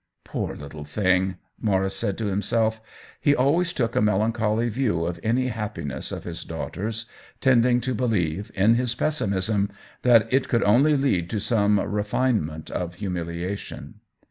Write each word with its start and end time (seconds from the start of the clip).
"Poor 0.23 0.55
little 0.55 0.83
thing!" 0.83 1.35
Maurice 1.61 1.93
said 1.95 2.17
to 2.17 2.27
him 2.27 2.41
self; 2.41 2.81
he 3.19 3.35
always 3.35 3.71
took 3.71 3.95
a 3.95 4.01
melancholy 4.01 4.67
view 4.67 5.05
of 5.05 5.19
any 5.21 5.49
happiness 5.49 6.11
of 6.11 6.23
his 6.23 6.43
daughter's, 6.43 7.05
tending 7.39 7.79
to 7.79 7.93
believe, 7.93 8.51
in 8.55 8.73
his 8.73 8.95
pessimism, 8.95 9.69
that 10.01 10.27
it 10.33 10.49
could 10.49 10.63
only 10.63 10.97
lead 10.97 11.29
to 11.29 11.39
some 11.39 11.79
refinement 11.79 12.71
of 12.71 12.95
humiliation. 12.95 13.99